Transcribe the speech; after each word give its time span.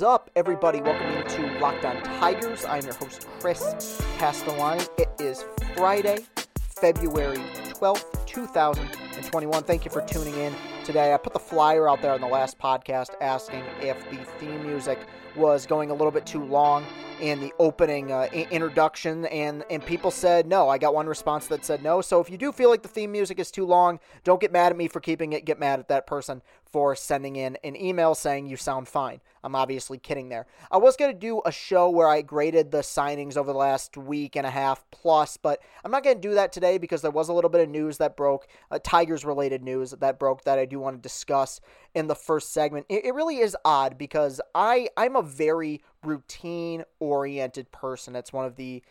is 0.00 0.04
up, 0.04 0.30
everybody? 0.34 0.80
Welcome 0.80 1.08
into 1.08 1.60
Locked 1.60 1.84
On 1.84 2.02
Tigers. 2.02 2.64
I'm 2.64 2.82
your 2.84 2.94
host, 2.94 3.28
Chris 3.38 4.00
Castellani. 4.16 4.82
It 4.96 5.10
is 5.20 5.44
Friday, 5.76 6.20
February 6.80 7.36
12th, 7.36 8.24
2021. 8.24 9.62
Thank 9.64 9.84
you 9.84 9.90
for 9.90 10.00
tuning 10.00 10.34
in 10.36 10.54
today. 10.86 11.12
I 11.12 11.18
put 11.18 11.34
the 11.34 11.38
flyer 11.38 11.86
out 11.86 12.00
there 12.00 12.12
on 12.12 12.22
the 12.22 12.26
last 12.26 12.58
podcast 12.58 13.10
asking 13.20 13.62
if 13.82 13.98
the 14.08 14.16
theme 14.38 14.62
music 14.66 15.00
was 15.36 15.66
going 15.66 15.90
a 15.90 15.94
little 15.94 16.10
bit 16.10 16.24
too 16.24 16.44
long 16.44 16.86
in 17.20 17.40
the 17.40 17.52
opening 17.58 18.12
uh, 18.12 18.28
introduction, 18.32 19.26
and 19.26 19.64
and 19.70 19.84
people 19.84 20.10
said 20.10 20.46
no. 20.46 20.68
I 20.68 20.78
got 20.78 20.94
one 20.94 21.06
response 21.06 21.46
that 21.48 21.64
said 21.64 21.82
no. 21.82 22.00
So 22.00 22.20
if 22.20 22.30
you 22.30 22.36
do 22.36 22.52
feel 22.52 22.70
like 22.70 22.82
the 22.82 22.88
theme 22.88 23.12
music 23.12 23.38
is 23.38 23.50
too 23.50 23.66
long, 23.66 24.00
don't 24.24 24.40
get 24.40 24.52
mad 24.52 24.72
at 24.72 24.76
me 24.76 24.88
for 24.88 25.00
keeping 25.00 25.32
it. 25.32 25.44
Get 25.44 25.58
mad 25.58 25.78
at 25.78 25.88
that 25.88 26.06
person 26.06 26.42
for 26.70 26.94
sending 26.94 27.36
in 27.36 27.58
an 27.64 27.76
email 27.76 28.14
saying 28.14 28.46
you 28.46 28.56
sound 28.56 28.88
fine. 28.88 29.20
I'm 29.42 29.56
obviously 29.56 29.98
kidding 29.98 30.28
there. 30.28 30.46
I 30.70 30.76
was 30.76 30.96
going 30.96 31.12
to 31.12 31.18
do 31.18 31.40
a 31.44 31.52
show 31.52 31.88
where 31.88 32.08
I 32.08 32.22
graded 32.22 32.70
the 32.70 32.78
signings 32.78 33.36
over 33.36 33.52
the 33.52 33.58
last 33.58 33.96
week 33.96 34.36
and 34.36 34.46
a 34.46 34.50
half 34.50 34.84
plus, 34.90 35.36
but 35.36 35.60
I'm 35.84 35.90
not 35.90 36.04
going 36.04 36.16
to 36.16 36.28
do 36.28 36.34
that 36.34 36.52
today 36.52 36.78
because 36.78 37.02
there 37.02 37.10
was 37.10 37.28
a 37.28 37.32
little 37.32 37.50
bit 37.50 37.62
of 37.62 37.68
news 37.68 37.98
that 37.98 38.16
broke, 38.16 38.46
uh, 38.70 38.78
Tigers 38.82 39.24
related 39.24 39.62
news 39.62 39.92
that 39.92 40.18
broke 40.18 40.44
that 40.44 40.58
I 40.58 40.66
do 40.66 40.78
want 40.78 40.96
to 40.96 41.02
discuss 41.02 41.60
in 41.94 42.06
the 42.06 42.14
first 42.14 42.52
segment. 42.52 42.86
It, 42.88 43.06
it 43.06 43.14
really 43.14 43.38
is 43.38 43.56
odd 43.64 43.98
because 43.98 44.40
I 44.54 44.88
I'm 44.96 45.16
a 45.16 45.22
very 45.22 45.82
routine 46.04 46.84
oriented 46.98 47.70
person. 47.72 48.16
It's 48.16 48.32
one 48.32 48.44
of 48.44 48.56
the 48.56 48.82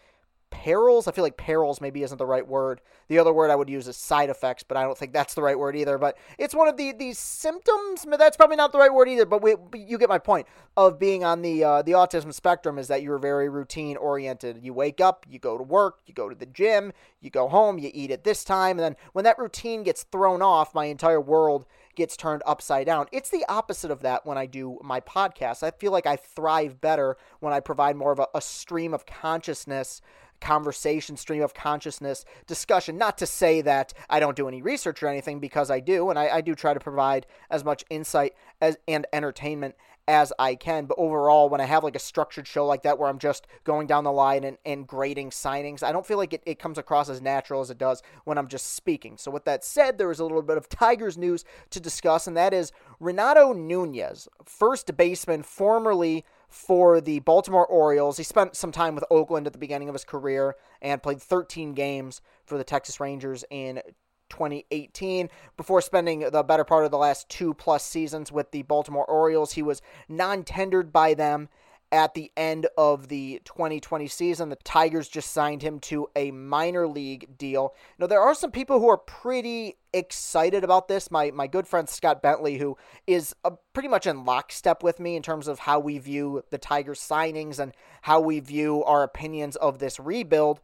perils. 0.50 1.08
I 1.08 1.12
feel 1.12 1.24
like 1.24 1.38
perils 1.38 1.82
maybe 1.82 2.04
isn't 2.04 2.18
the 2.18 2.26
right 2.26 2.48
word. 2.48 2.82
The 3.08 3.20
other 3.20 3.34
word 3.34 3.52
I 3.52 3.56
would 3.56 3.70
use 3.70 3.88
is 3.88 3.98
side 3.98 4.30
effects, 4.30 4.64
but 4.64 4.78
I 4.78 4.84
don't 4.84 4.98
think 4.98 5.14
that's 5.14 5.34
the 5.34 5.42
right 5.42 5.58
word 5.58 5.76
either. 5.76 5.98
But 5.98 6.18
it's 6.38 6.56
one 6.56 6.68
of 6.68 6.78
the 6.78 6.92
these 6.94 7.20
symptoms. 7.20 8.06
That's 8.18 8.38
probably 8.38 8.56
not 8.56 8.72
the 8.72 8.80
right 8.80 8.94
word 8.94 9.10
either. 9.10 9.26
But 9.26 9.42
we, 9.42 9.56
you 9.74 9.98
get 9.98 10.10
my 10.10 10.18
point 10.18 10.48
of 10.78 11.00
being 11.00 11.24
on 11.24 11.42
the 11.42 11.64
uh, 11.64 11.82
the 11.82 11.94
autism 11.94 12.34
spectrum 12.34 12.78
is 12.78 12.88
that 12.88 13.02
you're 13.02 13.18
very 13.18 13.50
routine 13.50 13.98
oriented. 13.98 14.60
You 14.64 14.74
wake 14.74 15.02
up, 15.02 15.26
you 15.30 15.40
go 15.40 15.58
to 15.58 15.64
work, 15.64 16.00
you 16.06 16.14
go 16.14 16.30
to 16.30 16.36
the 16.36 16.46
gym, 16.46 16.94
you 17.22 17.30
go 17.30 17.48
home, 17.48 17.78
you 17.80 17.92
eat 17.94 18.12
at 18.12 18.24
this 18.24 18.44
time, 18.44 18.72
and 18.72 18.80
then 18.80 18.96
when 19.14 19.26
that 19.26 19.40
routine 19.40 19.84
gets 19.84 20.04
thrown 20.04 20.42
off, 20.42 20.74
my 20.74 20.86
entire 20.86 21.22
world 21.22 21.66
gets 22.00 22.18
turned 22.18 22.42
upside 22.46 22.88
down. 22.88 23.06
It's 23.12 23.30
the 23.30 23.46
opposite 23.48 23.92
of 23.92 24.02
that 24.02 24.26
when 24.26 24.38
I 24.38 24.48
do 24.48 24.80
my 24.84 25.00
podcast. 25.02 25.62
I 25.62 25.72
feel 25.72 25.92
like 25.92 26.08
I 26.08 26.16
thrive 26.16 26.82
better 26.82 27.18
when 27.40 27.54
I 27.54 27.60
provide 27.60 27.96
more 27.96 28.12
of 28.12 28.20
a, 28.20 28.28
a 28.34 28.42
stream 28.42 28.94
of 28.94 29.06
consciousness 29.06 30.02
conversation, 30.42 31.18
stream 31.18 31.44
of 31.44 31.54
consciousness 31.54 32.26
discussion. 32.48 32.98
Not 32.98 33.18
to 33.18 33.26
say 33.26 33.62
that 33.62 33.94
I 34.10 34.20
don't 34.20 34.38
do 34.38 34.48
any 34.48 34.62
research 34.62 35.04
or 35.04 35.08
anything, 35.08 35.40
because 35.40 35.70
I 35.70 35.80
do, 35.82 36.10
and 36.10 36.18
I, 36.18 36.38
I 36.38 36.42
do 36.42 36.56
try 36.56 36.74
to 36.74 36.80
provide 36.80 37.28
as 37.50 37.64
much 37.64 37.84
insight 37.90 38.34
as 38.62 38.78
and 38.88 39.06
entertainment 39.14 39.76
as 40.10 40.34
I 40.40 40.56
can. 40.56 40.88
But 40.88 40.98
overall, 40.98 41.50
when 41.50 41.62
I 41.62 41.66
have 41.66 41.84
like 41.84 41.96
a 41.96 42.00
structured 42.00 42.48
show 42.48 42.66
like 42.66 42.82
that 42.82 42.98
where 42.98 43.08
I'm 43.08 43.20
just 43.20 43.46
going 43.64 43.86
down 43.86 44.04
the 44.04 44.12
line 44.12 44.44
and, 44.44 44.58
and 44.66 44.88
grading 44.88 45.30
signings, 45.30 45.84
I 45.84 45.92
don't 45.92 46.06
feel 46.06 46.18
like 46.18 46.34
it, 46.34 46.42
it 46.48 46.58
comes 46.58 46.80
across 46.80 47.10
as 47.10 47.22
natural 47.22 47.62
as 47.62 47.70
it 47.70 47.78
does 47.78 48.02
when 48.26 48.40
I'm 48.40 48.48
just 48.48 48.76
speaking. 48.76 49.18
So, 49.18 49.30
with 49.30 49.46
that 49.46 49.64
said, 49.64 50.00
there 50.00 50.10
is 50.10 50.20
a 50.20 50.24
little 50.24 50.42
bit 50.42 50.58
of 50.58 50.68
Tigers 50.68 51.16
news 51.16 51.46
to 51.70 51.80
discuss, 51.80 52.26
and 52.26 52.36
that 52.36 52.56
is 52.56 52.72
Renato 53.00 53.54
Nunez, 53.54 54.28
first 54.44 54.98
baseman 54.98 55.44
formerly 55.44 56.26
for 56.50 57.00
the 57.00 57.20
Baltimore 57.20 57.68
Orioles. 57.68 58.18
He 58.18 58.24
spent 58.24 58.56
some 58.56 58.72
time 58.72 58.96
with 58.96 59.06
Oakland 59.12 59.46
at 59.46 59.54
the 59.54 59.60
beginning 59.60 59.90
of 59.90 59.94
his 59.94 60.04
career 60.04 60.56
and 60.82 61.04
played 61.04 61.22
13 61.22 61.74
games 61.76 62.22
for 62.44 62.58
the 62.58 62.64
Texas 62.64 63.00
Rangers 63.00 63.46
in 63.52 63.80
2018 64.30 65.30
before 65.58 65.82
spending 65.82 66.22
the 66.32 66.44
better 66.44 66.64
part 66.64 66.86
of 66.86 66.92
the 66.92 66.98
last 66.98 67.30
two 67.30 67.54
plus 67.54 67.84
seasons 67.84 68.32
with 68.32 68.52
the 68.52 68.64
Baltimore 68.64 69.06
Orioles. 69.06 69.54
He 69.54 69.62
was 69.62 69.82
non 70.08 70.44
tendered 70.44 70.92
by 70.92 71.14
them 71.14 71.50
at 71.92 72.14
the 72.14 72.32
end 72.38 72.68
of 72.78 73.08
the 73.08 73.42
2020 73.46 74.08
season. 74.08 74.50
The 74.50 74.56
Tigers 74.58 75.08
just 75.08 75.32
signed 75.32 75.62
him 75.62 75.80
to 75.82 76.08
a 76.16 76.32
minor 76.32 76.88
league 76.88 77.38
deal. 77.38 77.74
Now, 77.98 78.08
there 78.08 78.22
are 78.22 78.36
some 78.36 78.52
people 78.52 78.80
who 78.80 78.90
are 78.90 78.98
pretty 78.98 79.76
excited 79.94 80.64
about 80.64 80.88
this. 80.88 81.10
My, 81.10 81.32
my 81.32 81.48
good 81.48 81.68
friend 81.68 81.90
Scott 81.90 82.22
Bentley, 82.22 82.58
who 82.58 82.78
is 83.08 83.36
a, 83.44 83.54
pretty 83.74 83.90
much 83.90 84.06
in 84.06 84.26
lockstep 84.26 84.84
with 84.84 85.00
me 85.00 85.16
in 85.16 85.24
terms 85.24 85.48
of 85.48 85.60
how 85.60 85.80
we 85.80 85.98
view 85.98 86.44
the 86.52 86.58
Tigers 86.58 87.00
signings 87.00 87.60
and 87.60 87.74
how 88.04 88.20
we 88.20 88.40
view 88.40 88.84
our 88.84 89.04
opinions 89.04 89.56
of 89.56 89.80
this 89.80 90.00
rebuild. 90.00 90.60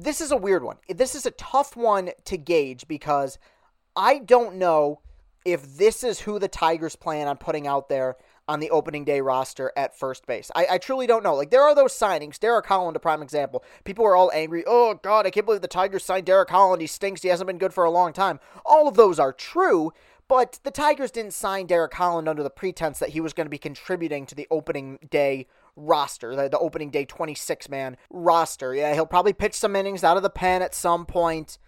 This 0.00 0.20
is 0.20 0.30
a 0.30 0.36
weird 0.36 0.62
one. 0.62 0.76
This 0.88 1.16
is 1.16 1.26
a 1.26 1.32
tough 1.32 1.76
one 1.76 2.10
to 2.26 2.36
gauge 2.36 2.86
because 2.86 3.36
I 3.96 4.18
don't 4.18 4.54
know 4.54 5.00
if 5.44 5.76
this 5.76 6.04
is 6.04 6.20
who 6.20 6.38
the 6.38 6.46
Tigers 6.46 6.94
plan 6.94 7.26
on 7.26 7.36
putting 7.36 7.66
out 7.66 7.88
there 7.88 8.16
on 8.46 8.60
the 8.60 8.70
opening 8.70 9.04
day 9.04 9.20
roster 9.20 9.72
at 9.76 9.98
first 9.98 10.24
base. 10.24 10.52
I, 10.54 10.66
I 10.70 10.78
truly 10.78 11.08
don't 11.08 11.24
know. 11.24 11.34
Like, 11.34 11.50
there 11.50 11.64
are 11.64 11.74
those 11.74 11.92
signings. 11.92 12.38
Derek 12.38 12.66
Holland, 12.66 12.96
a 12.96 13.00
prime 13.00 13.22
example. 13.22 13.64
People 13.82 14.06
are 14.06 14.14
all 14.14 14.30
angry. 14.32 14.62
Oh, 14.68 14.94
God, 14.94 15.26
I 15.26 15.30
can't 15.30 15.44
believe 15.44 15.62
the 15.62 15.68
Tigers 15.68 16.04
signed 16.04 16.26
Derek 16.26 16.50
Holland. 16.50 16.80
He 16.80 16.86
stinks. 16.86 17.22
He 17.22 17.28
hasn't 17.28 17.48
been 17.48 17.58
good 17.58 17.74
for 17.74 17.82
a 17.82 17.90
long 17.90 18.12
time. 18.12 18.38
All 18.64 18.86
of 18.86 18.94
those 18.94 19.18
are 19.18 19.32
true, 19.32 19.92
but 20.28 20.60
the 20.62 20.70
Tigers 20.70 21.10
didn't 21.10 21.34
sign 21.34 21.66
Derek 21.66 21.94
Holland 21.94 22.28
under 22.28 22.44
the 22.44 22.50
pretense 22.50 23.00
that 23.00 23.10
he 23.10 23.20
was 23.20 23.32
going 23.32 23.46
to 23.46 23.50
be 23.50 23.58
contributing 23.58 24.26
to 24.26 24.36
the 24.36 24.46
opening 24.48 25.00
day 25.10 25.48
roster, 25.78 26.34
the, 26.34 26.48
the 26.48 26.58
opening 26.58 26.90
day 26.90 27.04
26 27.04 27.68
man 27.68 27.96
roster. 28.10 28.74
Yeah, 28.74 28.94
he'll 28.94 29.06
probably 29.06 29.32
pitch 29.32 29.54
some 29.54 29.76
innings 29.76 30.04
out 30.04 30.16
of 30.16 30.22
the 30.22 30.30
pen 30.30 30.62
at 30.62 30.74
some 30.74 31.06
point. 31.06 31.58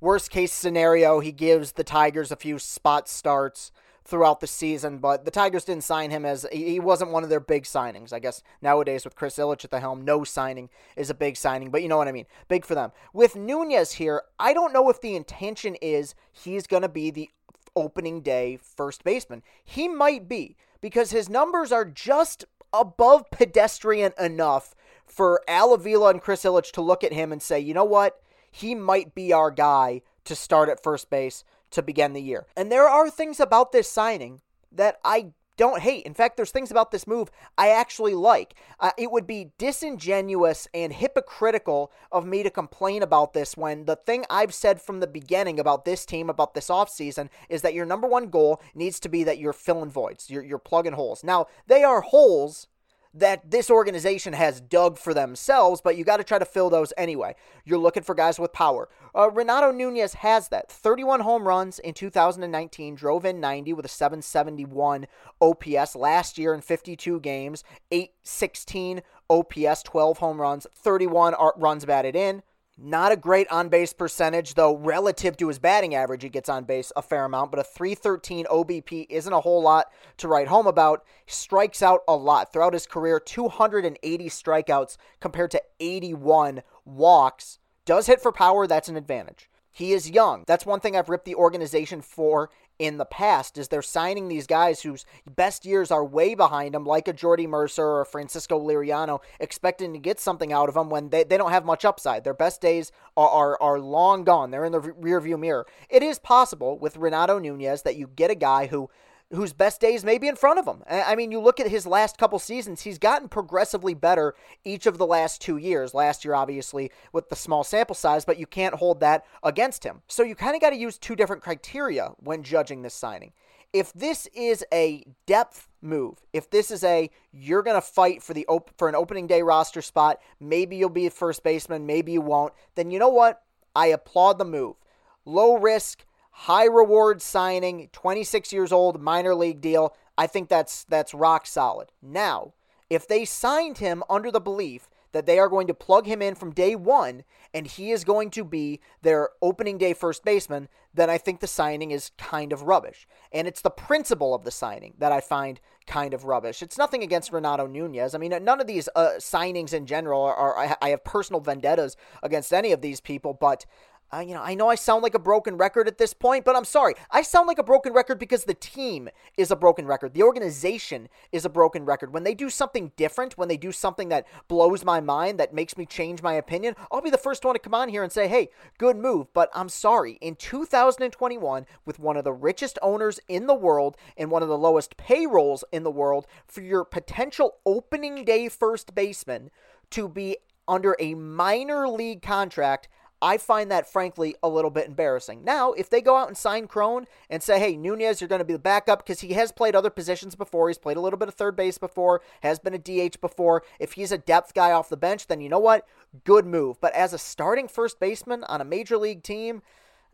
Worst 0.00 0.30
case 0.30 0.52
scenario, 0.52 1.20
he 1.20 1.32
gives 1.32 1.72
the 1.72 1.84
Tigers 1.84 2.30
a 2.30 2.36
few 2.36 2.58
spot 2.58 3.08
starts 3.08 3.72
throughout 4.04 4.40
the 4.40 4.46
season, 4.46 4.98
but 4.98 5.26
the 5.26 5.30
Tigers 5.30 5.64
didn't 5.64 5.84
sign 5.84 6.10
him 6.10 6.24
as 6.24 6.46
he 6.50 6.80
wasn't 6.80 7.10
one 7.10 7.24
of 7.24 7.28
their 7.28 7.40
big 7.40 7.64
signings. 7.64 8.12
I 8.12 8.20
guess 8.20 8.42
nowadays 8.62 9.04
with 9.04 9.14
Chris 9.14 9.36
Ilitch 9.36 9.64
at 9.64 9.70
the 9.70 9.80
helm, 9.80 10.02
no 10.04 10.24
signing 10.24 10.70
is 10.96 11.10
a 11.10 11.14
big 11.14 11.36
signing, 11.36 11.70
but 11.70 11.82
you 11.82 11.88
know 11.88 11.98
what 11.98 12.08
I 12.08 12.12
mean. 12.12 12.24
Big 12.48 12.64
for 12.64 12.74
them. 12.74 12.92
With 13.12 13.36
Nunez 13.36 13.92
here, 13.92 14.22
I 14.38 14.54
don't 14.54 14.72
know 14.72 14.88
if 14.88 15.00
the 15.00 15.14
intention 15.14 15.74
is 15.82 16.14
he's 16.32 16.66
going 16.66 16.82
to 16.82 16.88
be 16.88 17.10
the 17.10 17.28
opening 17.76 18.22
day 18.22 18.56
first 18.56 19.04
baseman. 19.04 19.42
He 19.62 19.88
might 19.88 20.26
be 20.26 20.56
because 20.80 21.10
his 21.10 21.28
numbers 21.28 21.70
are 21.70 21.84
just 21.84 22.46
above 22.72 23.30
pedestrian 23.30 24.12
enough 24.18 24.74
for 25.06 25.42
Al 25.48 25.72
Avila 25.72 26.10
and 26.10 26.20
Chris 26.20 26.44
Ilitch 26.44 26.72
to 26.72 26.82
look 26.82 27.02
at 27.02 27.12
him 27.12 27.32
and 27.32 27.42
say, 27.42 27.58
you 27.58 27.74
know 27.74 27.84
what? 27.84 28.20
He 28.50 28.74
might 28.74 29.14
be 29.14 29.32
our 29.32 29.50
guy 29.50 30.02
to 30.24 30.34
start 30.34 30.68
at 30.68 30.82
first 30.82 31.10
base 31.10 31.44
to 31.70 31.82
begin 31.82 32.12
the 32.12 32.22
year. 32.22 32.46
And 32.56 32.70
there 32.70 32.88
are 32.88 33.10
things 33.10 33.40
about 33.40 33.72
this 33.72 33.90
signing 33.90 34.40
that 34.72 34.98
I 35.04 35.32
don't 35.58 35.82
hate. 35.82 36.06
In 36.06 36.14
fact, 36.14 36.36
there's 36.36 36.50
things 36.50 36.70
about 36.70 36.90
this 36.90 37.06
move 37.06 37.30
I 37.58 37.68
actually 37.68 38.14
like. 38.14 38.54
Uh, 38.80 38.92
it 38.96 39.10
would 39.10 39.26
be 39.26 39.50
disingenuous 39.58 40.66
and 40.72 40.92
hypocritical 40.92 41.92
of 42.10 42.24
me 42.24 42.42
to 42.42 42.50
complain 42.50 43.02
about 43.02 43.34
this 43.34 43.56
when 43.56 43.84
the 43.84 43.96
thing 43.96 44.24
I've 44.30 44.54
said 44.54 44.80
from 44.80 45.00
the 45.00 45.06
beginning 45.06 45.60
about 45.60 45.84
this 45.84 46.06
team, 46.06 46.30
about 46.30 46.54
this 46.54 46.68
offseason, 46.68 47.28
is 47.50 47.60
that 47.62 47.74
your 47.74 47.84
number 47.84 48.08
one 48.08 48.30
goal 48.30 48.62
needs 48.74 48.98
to 49.00 49.10
be 49.10 49.24
that 49.24 49.38
you're 49.38 49.52
filling 49.52 49.90
voids, 49.90 50.30
you're, 50.30 50.44
you're 50.44 50.58
plugging 50.58 50.94
holes. 50.94 51.22
Now, 51.22 51.46
they 51.66 51.84
are 51.84 52.00
holes 52.00 52.68
that 53.14 53.50
this 53.50 53.70
organization 53.70 54.32
has 54.32 54.60
dug 54.60 54.98
for 54.98 55.14
themselves, 55.14 55.80
but 55.80 55.96
you 55.96 56.04
got 56.04 56.18
to 56.18 56.24
try 56.24 56.38
to 56.38 56.44
fill 56.44 56.70
those 56.70 56.92
anyway. 56.96 57.34
You're 57.64 57.78
looking 57.78 58.02
for 58.02 58.14
guys 58.14 58.38
with 58.38 58.52
power. 58.52 58.88
Uh, 59.14 59.30
Renato 59.30 59.72
Nunez 59.72 60.14
has 60.14 60.48
that. 60.48 60.70
31 60.70 61.20
home 61.20 61.46
runs 61.46 61.78
in 61.78 61.94
2019, 61.94 62.94
drove 62.94 63.24
in 63.24 63.40
90 63.40 63.72
with 63.72 63.84
a 63.84 63.88
771 63.88 65.06
OPS 65.40 65.96
last 65.96 66.38
year 66.38 66.54
in 66.54 66.60
52 66.60 67.20
games, 67.20 67.64
816 67.90 69.02
OPS, 69.30 69.82
12 69.82 70.18
home 70.18 70.40
runs, 70.40 70.66
31 70.74 71.34
runs 71.56 71.84
batted 71.84 72.16
in. 72.16 72.42
Not 72.80 73.10
a 73.10 73.16
great 73.16 73.48
on 73.50 73.70
base 73.70 73.92
percentage, 73.92 74.54
though, 74.54 74.76
relative 74.76 75.36
to 75.38 75.48
his 75.48 75.58
batting 75.58 75.96
average, 75.96 76.22
he 76.22 76.28
gets 76.28 76.48
on 76.48 76.62
base 76.62 76.92
a 76.94 77.02
fair 77.02 77.24
amount, 77.24 77.50
but 77.50 77.58
a 77.58 77.64
313 77.64 78.46
OBP 78.46 79.08
isn't 79.10 79.32
a 79.32 79.40
whole 79.40 79.60
lot 79.60 79.86
to 80.18 80.28
write 80.28 80.46
home 80.46 80.68
about. 80.68 81.04
Strikes 81.26 81.82
out 81.82 82.02
a 82.06 82.14
lot. 82.14 82.52
Throughout 82.52 82.74
his 82.74 82.86
career, 82.86 83.18
280 83.18 84.28
strikeouts 84.28 84.96
compared 85.18 85.50
to 85.50 85.62
81 85.80 86.62
walks. 86.84 87.58
Does 87.84 88.06
hit 88.06 88.20
for 88.20 88.30
power, 88.30 88.68
that's 88.68 88.88
an 88.88 88.96
advantage. 88.96 89.50
He 89.72 89.92
is 89.92 90.10
young. 90.10 90.44
That's 90.46 90.64
one 90.64 90.78
thing 90.78 90.96
I've 90.96 91.08
ripped 91.08 91.24
the 91.24 91.34
organization 91.34 92.00
for 92.00 92.48
in 92.78 92.96
the 92.96 93.04
past 93.04 93.58
is 93.58 93.68
they're 93.68 93.82
signing 93.82 94.28
these 94.28 94.46
guys 94.46 94.82
whose 94.82 95.04
best 95.26 95.66
years 95.66 95.90
are 95.90 96.04
way 96.04 96.34
behind 96.34 96.74
them, 96.74 96.84
like 96.84 97.08
a 97.08 97.12
Jordy 97.12 97.46
Mercer 97.46 97.84
or 97.84 98.04
Francisco 98.04 98.60
Liriano, 98.60 99.20
expecting 99.40 99.92
to 99.92 99.98
get 99.98 100.20
something 100.20 100.52
out 100.52 100.68
of 100.68 100.74
them 100.74 100.88
when 100.88 101.08
they, 101.08 101.24
they 101.24 101.36
don't 101.36 101.50
have 101.50 101.64
much 101.64 101.84
upside. 101.84 102.24
Their 102.24 102.34
best 102.34 102.60
days 102.60 102.92
are, 103.16 103.28
are, 103.28 103.62
are 103.62 103.80
long 103.80 104.24
gone. 104.24 104.50
They're 104.50 104.64
in 104.64 104.72
the 104.72 104.80
rearview 104.80 105.38
mirror. 105.38 105.66
It 105.88 106.02
is 106.02 106.18
possible 106.18 106.78
with 106.78 106.96
Renato 106.96 107.38
Nunez 107.38 107.82
that 107.82 107.96
you 107.96 108.08
get 108.14 108.30
a 108.30 108.36
guy 108.36 108.66
who 108.66 108.90
whose 109.30 109.52
best 109.52 109.80
days 109.80 110.04
may 110.04 110.16
be 110.16 110.26
in 110.26 110.36
front 110.36 110.58
of 110.58 110.66
him. 110.66 110.82
I 110.88 111.14
mean, 111.14 111.30
you 111.30 111.38
look 111.38 111.60
at 111.60 111.68
his 111.68 111.86
last 111.86 112.16
couple 112.16 112.38
seasons, 112.38 112.80
he's 112.80 112.98
gotten 112.98 113.28
progressively 113.28 113.92
better 113.92 114.34
each 114.64 114.86
of 114.86 114.96
the 114.96 115.06
last 115.06 115.42
two 115.42 115.58
years. 115.58 115.92
Last 115.92 116.24
year, 116.24 116.34
obviously, 116.34 116.90
with 117.12 117.28
the 117.28 117.36
small 117.36 117.62
sample 117.62 117.94
size, 117.94 118.24
but 118.24 118.38
you 118.38 118.46
can't 118.46 118.76
hold 118.76 119.00
that 119.00 119.26
against 119.42 119.84
him. 119.84 120.00
So 120.08 120.22
you 120.22 120.34
kind 120.34 120.54
of 120.54 120.62
got 120.62 120.70
to 120.70 120.76
use 120.76 120.96
two 120.96 121.14
different 121.14 121.42
criteria 121.42 122.12
when 122.18 122.42
judging 122.42 122.80
this 122.80 122.94
signing. 122.94 123.32
if 123.72 123.92
this 123.92 124.26
is 124.34 124.64
a 124.72 125.04
depth 125.26 125.68
move, 125.82 126.18
if 126.32 126.50
this 126.50 126.70
is 126.70 126.82
a 126.82 127.10
you're 127.32 127.62
going 127.62 127.76
to 127.76 127.86
fight 127.86 128.22
for 128.22 128.34
the 128.34 128.46
op- 128.46 128.70
for 128.76 128.88
an 128.88 128.94
opening 128.94 129.26
day 129.26 129.42
roster 129.42 129.82
spot, 129.82 130.18
maybe 130.40 130.76
you'll 130.76 130.88
be 130.88 131.06
a 131.06 131.10
first 131.10 131.42
baseman, 131.42 131.86
maybe 131.86 132.12
you 132.12 132.20
won't, 132.20 132.52
then 132.74 132.90
you 132.90 132.98
know 132.98 133.08
what? 133.08 133.42
I 133.76 133.88
applaud 133.88 134.38
the 134.38 134.44
move. 134.44 134.76
Low 135.24 135.58
risk, 135.58 136.04
high 136.42 136.66
reward 136.66 137.20
signing, 137.20 137.88
26 137.92 138.52
years 138.52 138.70
old, 138.70 139.02
minor 139.02 139.34
league 139.34 139.60
deal. 139.60 139.96
I 140.16 140.28
think 140.28 140.48
that's 140.48 140.84
that's 140.84 141.12
rock 141.12 141.46
solid. 141.46 141.88
Now, 142.00 142.54
if 142.88 143.08
they 143.08 143.24
signed 143.24 143.78
him 143.78 144.04
under 144.08 144.30
the 144.30 144.40
belief 144.40 144.88
that 145.12 145.26
they 145.26 145.38
are 145.38 145.48
going 145.48 145.66
to 145.66 145.74
plug 145.74 146.06
him 146.06 146.22
in 146.22 146.34
from 146.34 146.52
day 146.52 146.76
one 146.76 147.24
and 147.52 147.66
he 147.66 147.90
is 147.90 148.04
going 148.04 148.30
to 148.30 148.44
be 148.44 148.80
their 149.02 149.30
opening 149.42 149.78
day 149.78 149.94
first 149.94 150.24
baseman, 150.24 150.68
then 150.94 151.10
I 151.10 151.18
think 151.18 151.40
the 151.40 151.46
signing 151.46 151.90
is 151.90 152.12
kind 152.18 152.52
of 152.52 152.62
rubbish. 152.62 153.08
And 153.32 153.48
it's 153.48 153.62
the 153.62 153.70
principle 153.70 154.34
of 154.34 154.44
the 154.44 154.50
signing 154.50 154.94
that 154.98 155.10
I 155.10 155.20
find 155.20 155.60
kind 155.86 156.14
of 156.14 156.24
rubbish. 156.24 156.62
It's 156.62 156.78
nothing 156.78 157.02
against 157.02 157.32
Renato 157.32 157.66
Nunez. 157.66 158.14
I 158.14 158.18
mean, 158.18 158.34
none 158.44 158.60
of 158.60 158.66
these 158.66 158.88
uh, 158.94 159.12
signings 159.18 159.72
in 159.72 159.86
general 159.86 160.22
are, 160.22 160.54
are 160.54 160.76
I 160.80 160.90
have 160.90 161.02
personal 161.04 161.40
vendettas 161.40 161.96
against 162.22 162.52
any 162.52 162.70
of 162.72 162.82
these 162.82 163.00
people, 163.00 163.34
but 163.34 163.64
uh, 164.12 164.20
you 164.20 164.34
know, 164.34 164.42
I 164.42 164.54
know 164.54 164.68
I 164.68 164.74
sound 164.74 165.02
like 165.02 165.14
a 165.14 165.18
broken 165.18 165.56
record 165.56 165.86
at 165.86 165.98
this 165.98 166.14
point, 166.14 166.44
but 166.44 166.56
I'm 166.56 166.64
sorry. 166.64 166.94
I 167.10 167.22
sound 167.22 167.46
like 167.46 167.58
a 167.58 167.62
broken 167.62 167.92
record 167.92 168.18
because 168.18 168.44
the 168.44 168.54
team 168.54 169.08
is 169.36 169.50
a 169.50 169.56
broken 169.56 169.86
record. 169.86 170.14
The 170.14 170.22
organization 170.22 171.08
is 171.30 171.44
a 171.44 171.50
broken 171.50 171.84
record. 171.84 172.12
When 172.12 172.24
they 172.24 172.34
do 172.34 172.48
something 172.48 172.92
different, 172.96 173.36
when 173.36 173.48
they 173.48 173.58
do 173.58 173.70
something 173.70 174.08
that 174.08 174.26
blows 174.48 174.84
my 174.84 175.00
mind, 175.00 175.38
that 175.38 175.52
makes 175.52 175.76
me 175.76 175.84
change 175.84 176.22
my 176.22 176.34
opinion, 176.34 176.74
I'll 176.90 177.02
be 177.02 177.10
the 177.10 177.18
first 177.18 177.44
one 177.44 177.54
to 177.54 177.58
come 177.58 177.74
on 177.74 177.90
here 177.90 178.02
and 178.02 178.10
say, 178.10 178.28
hey, 178.28 178.48
good 178.78 178.96
move. 178.96 179.26
But 179.34 179.50
I'm 179.54 179.68
sorry. 179.68 180.18
In 180.22 180.36
2021, 180.36 181.66
with 181.84 181.98
one 181.98 182.16
of 182.16 182.24
the 182.24 182.32
richest 182.32 182.78
owners 182.80 183.20
in 183.28 183.46
the 183.46 183.54
world 183.54 183.96
and 184.16 184.30
one 184.30 184.42
of 184.42 184.48
the 184.48 184.58
lowest 184.58 184.96
payrolls 184.96 185.64
in 185.70 185.82
the 185.82 185.90
world, 185.90 186.26
for 186.46 186.62
your 186.62 186.84
potential 186.84 187.56
opening 187.66 188.24
day 188.24 188.48
first 188.48 188.94
baseman 188.94 189.50
to 189.90 190.08
be 190.08 190.38
under 190.66 190.94
a 190.98 191.14
minor 191.14 191.88
league 191.88 192.22
contract 192.22 192.88
I 193.20 193.36
find 193.38 193.70
that 193.70 193.90
frankly 193.90 194.36
a 194.42 194.48
little 194.48 194.70
bit 194.70 194.86
embarrassing. 194.86 195.44
Now, 195.44 195.72
if 195.72 195.90
they 195.90 196.00
go 196.00 196.16
out 196.16 196.28
and 196.28 196.36
sign 196.36 196.68
Cron 196.68 197.06
and 197.28 197.42
say, 197.42 197.58
hey, 197.58 197.76
Nunez, 197.76 198.20
you're 198.20 198.28
going 198.28 198.40
to 198.40 198.44
be 198.44 198.52
the 198.52 198.58
backup 198.58 199.04
because 199.04 199.20
he 199.20 199.32
has 199.32 199.50
played 199.50 199.74
other 199.74 199.90
positions 199.90 200.34
before, 200.34 200.68
he's 200.68 200.78
played 200.78 200.96
a 200.96 201.00
little 201.00 201.18
bit 201.18 201.28
of 201.28 201.34
third 201.34 201.56
base 201.56 201.78
before, 201.78 202.20
has 202.42 202.58
been 202.58 202.74
a 202.74 202.78
DH 202.78 203.20
before. 203.20 203.62
If 203.80 203.94
he's 203.94 204.12
a 204.12 204.18
depth 204.18 204.54
guy 204.54 204.70
off 204.70 204.88
the 204.88 204.96
bench, 204.96 205.26
then 205.26 205.40
you 205.40 205.48
know 205.48 205.58
what? 205.58 205.86
Good 206.24 206.46
move. 206.46 206.80
But 206.80 206.94
as 206.94 207.12
a 207.12 207.18
starting 207.18 207.68
first 207.68 207.98
baseman 207.98 208.44
on 208.44 208.60
a 208.60 208.64
major 208.64 208.96
league 208.96 209.22
team, 209.22 209.62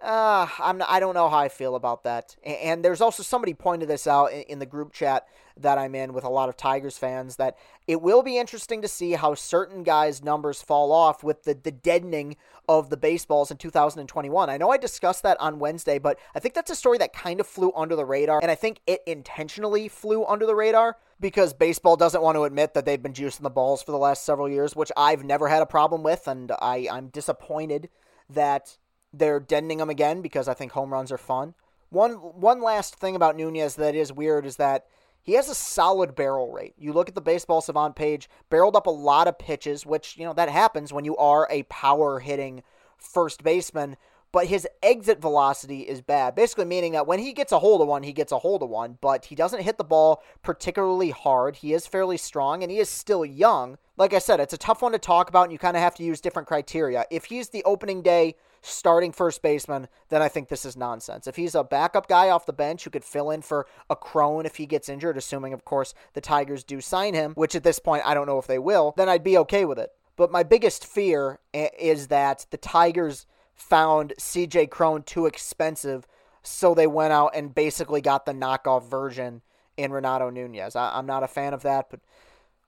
uh, 0.02 0.46
I'm 0.58 0.82
I 0.86 1.00
don't 1.00 1.14
know 1.14 1.28
how 1.28 1.38
I 1.38 1.48
feel 1.48 1.76
about 1.76 2.04
that. 2.04 2.36
And, 2.44 2.56
and 2.56 2.84
there's 2.84 3.00
also 3.00 3.22
somebody 3.22 3.54
pointed 3.54 3.88
this 3.88 4.06
out 4.06 4.32
in, 4.32 4.42
in, 4.42 4.58
the 4.58 4.66
group 4.66 4.92
chat 4.92 5.26
that 5.56 5.78
I'm 5.78 5.94
in 5.94 6.12
with 6.12 6.24
a 6.24 6.28
lot 6.28 6.48
of 6.48 6.56
Tigers 6.56 6.98
fans 6.98 7.36
that 7.36 7.56
it 7.86 8.02
will 8.02 8.22
be 8.22 8.36
interesting 8.38 8.82
to 8.82 8.88
see 8.88 9.12
how 9.12 9.34
certain 9.34 9.82
guys' 9.82 10.22
numbers 10.22 10.60
fall 10.60 10.92
off 10.92 11.22
with 11.22 11.44
the, 11.44 11.54
the 11.54 11.70
deadening 11.70 12.36
of 12.68 12.90
the 12.90 12.96
baseballs 12.96 13.50
in 13.50 13.56
2021. 13.56 14.50
I 14.50 14.56
know 14.56 14.70
I 14.70 14.76
discussed 14.76 15.22
that 15.22 15.40
on 15.40 15.58
Wednesday, 15.58 15.98
but 15.98 16.18
I 16.34 16.40
think 16.40 16.54
that's 16.54 16.70
a 16.70 16.76
story 16.76 16.98
that 16.98 17.12
kind 17.12 17.40
of 17.40 17.46
flew 17.46 17.72
under 17.76 17.94
the 17.94 18.04
radar, 18.04 18.40
and 18.40 18.50
I 18.50 18.56
think 18.56 18.80
it 18.86 19.02
intentionally 19.06 19.88
flew 19.88 20.24
under 20.24 20.44
the 20.44 20.56
radar 20.56 20.96
because 21.20 21.54
baseball 21.54 21.96
doesn't 21.96 22.22
want 22.22 22.36
to 22.36 22.44
admit 22.44 22.74
that 22.74 22.84
they've 22.84 23.02
been 23.02 23.12
juicing 23.12 23.42
the 23.42 23.50
balls 23.50 23.82
for 23.82 23.92
the 23.92 23.98
last 23.98 24.24
several 24.24 24.48
years, 24.48 24.74
which 24.74 24.90
I've 24.96 25.24
never 25.24 25.48
had 25.48 25.62
a 25.62 25.66
problem 25.66 26.02
with, 26.02 26.26
and 26.26 26.52
I, 26.60 26.88
I'm 26.90 27.08
disappointed 27.08 27.88
that 28.28 28.76
they're 29.18 29.40
deadening 29.40 29.78
them 29.78 29.90
again 29.90 30.22
because 30.22 30.48
I 30.48 30.54
think 30.54 30.72
home 30.72 30.92
runs 30.92 31.12
are 31.12 31.18
fun. 31.18 31.54
One 31.90 32.12
one 32.12 32.60
last 32.60 32.96
thing 32.96 33.14
about 33.14 33.36
Nunez 33.36 33.76
that 33.76 33.94
is 33.94 34.12
weird 34.12 34.46
is 34.46 34.56
that 34.56 34.86
he 35.24 35.32
has 35.34 35.48
a 35.48 35.54
solid 35.54 36.14
barrel 36.14 36.52
rate. 36.52 36.74
You 36.76 36.92
look 36.92 37.08
at 37.08 37.14
the 37.14 37.20
baseball 37.22 37.62
savant 37.62 37.96
page, 37.96 38.28
barreled 38.50 38.76
up 38.76 38.86
a 38.86 38.90
lot 38.90 39.26
of 39.26 39.38
pitches, 39.38 39.86
which, 39.86 40.18
you 40.18 40.24
know, 40.24 40.34
that 40.34 40.50
happens 40.50 40.92
when 40.92 41.06
you 41.06 41.16
are 41.16 41.48
a 41.50 41.62
power 41.64 42.20
hitting 42.20 42.62
first 42.98 43.42
baseman, 43.42 43.96
but 44.34 44.48
his 44.48 44.66
exit 44.82 45.20
velocity 45.20 45.82
is 45.82 46.00
bad. 46.00 46.34
Basically 46.34 46.64
meaning 46.64 46.90
that 46.94 47.06
when 47.06 47.20
he 47.20 47.32
gets 47.32 47.52
a 47.52 47.60
hold 47.60 47.80
of 47.80 47.86
one, 47.86 48.02
he 48.02 48.12
gets 48.12 48.32
a 48.32 48.38
hold 48.40 48.64
of 48.64 48.68
one, 48.68 48.98
but 49.00 49.26
he 49.26 49.36
doesn't 49.36 49.62
hit 49.62 49.78
the 49.78 49.84
ball 49.84 50.24
particularly 50.42 51.10
hard. 51.10 51.54
He 51.54 51.72
is 51.72 51.86
fairly 51.86 52.16
strong 52.16 52.64
and 52.64 52.72
he 52.72 52.80
is 52.80 52.88
still 52.88 53.24
young. 53.24 53.78
Like 53.96 54.12
I 54.12 54.18
said, 54.18 54.40
it's 54.40 54.52
a 54.52 54.58
tough 54.58 54.82
one 54.82 54.90
to 54.90 54.98
talk 54.98 55.28
about 55.28 55.44
and 55.44 55.52
you 55.52 55.58
kind 55.60 55.76
of 55.76 55.84
have 55.84 55.94
to 55.94 56.02
use 56.02 56.20
different 56.20 56.48
criteria. 56.48 57.04
If 57.12 57.26
he's 57.26 57.50
the 57.50 57.62
opening 57.62 58.02
day 58.02 58.34
starting 58.60 59.12
first 59.12 59.40
baseman, 59.40 59.86
then 60.08 60.20
I 60.20 60.26
think 60.26 60.48
this 60.48 60.64
is 60.64 60.76
nonsense. 60.76 61.28
If 61.28 61.36
he's 61.36 61.54
a 61.54 61.62
backup 61.62 62.08
guy 62.08 62.30
off 62.30 62.44
the 62.44 62.52
bench 62.52 62.82
who 62.82 62.90
could 62.90 63.04
fill 63.04 63.30
in 63.30 63.40
for 63.40 63.68
a 63.88 63.94
Cron 63.94 64.46
if 64.46 64.56
he 64.56 64.66
gets 64.66 64.88
injured, 64.88 65.16
assuming, 65.16 65.52
of 65.52 65.64
course, 65.64 65.94
the 66.14 66.20
Tigers 66.20 66.64
do 66.64 66.80
sign 66.80 67.14
him, 67.14 67.34
which 67.34 67.54
at 67.54 67.62
this 67.62 67.78
point 67.78 68.02
I 68.04 68.14
don't 68.14 68.26
know 68.26 68.40
if 68.40 68.48
they 68.48 68.58
will, 68.58 68.94
then 68.96 69.08
I'd 69.08 69.22
be 69.22 69.38
okay 69.38 69.64
with 69.64 69.78
it. 69.78 69.90
But 70.16 70.32
my 70.32 70.42
biggest 70.42 70.84
fear 70.84 71.38
eh, 71.52 71.68
is 71.78 72.08
that 72.08 72.46
the 72.50 72.56
Tigers 72.56 73.26
found 73.54 74.14
CJ 74.18 74.70
Cron 74.70 75.02
too 75.02 75.26
expensive, 75.26 76.06
so 76.42 76.74
they 76.74 76.86
went 76.86 77.12
out 77.12 77.32
and 77.34 77.54
basically 77.54 78.00
got 78.00 78.26
the 78.26 78.32
knockoff 78.32 78.88
version 78.88 79.42
in 79.76 79.92
Renato 79.92 80.30
Nunez. 80.30 80.76
I, 80.76 80.98
am 80.98 81.06
not 81.06 81.22
a 81.22 81.28
fan 81.28 81.54
of 81.54 81.62
that, 81.62 81.86
but 81.90 82.00